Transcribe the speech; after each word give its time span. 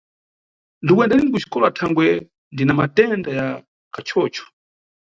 Ndikuyenda 0.83 1.17
lini 1.17 1.31
kuxikola 1.33 1.67
thangwe 1.77 2.07
ndina 2.53 2.73
matenda 2.79 3.29
ya 3.39 3.45
kachocho 3.93 4.43